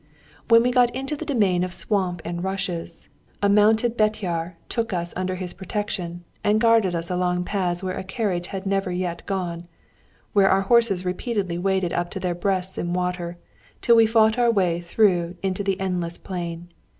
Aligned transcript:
When 0.47 0.63
we 0.63 0.71
got 0.71 0.89
into 0.95 1.15
the 1.15 1.27
domain 1.27 1.63
of 1.63 1.75
swamp 1.75 2.23
and 2.25 2.43
rushes, 2.43 3.07
a 3.39 3.47
mounted 3.47 3.99
betyár 3.99 4.55
took 4.67 4.93
us 4.93 5.13
under 5.15 5.35
his 5.35 5.53
protection, 5.53 6.23
and 6.43 6.59
guarded 6.59 6.95
us 6.95 7.11
along 7.11 7.43
paths 7.43 7.83
where 7.83 7.95
a 7.95 8.03
carriage 8.03 8.47
had 8.47 8.65
never 8.65 8.91
yet 8.91 9.23
gone, 9.27 9.67
where 10.33 10.49
our 10.49 10.61
horses 10.61 11.05
repeatedly 11.05 11.59
waded 11.59 11.93
up 11.93 12.09
to 12.09 12.19
their 12.19 12.33
breasts 12.33 12.79
in 12.79 12.93
water, 12.93 13.37
till 13.79 13.95
we 13.95 14.07
fought 14.07 14.39
our 14.39 14.49
way 14.49 14.79
through 14.79 15.35
into 15.43 15.63
the 15.63 15.79
endless 15.79 16.17
plain. 16.17 16.69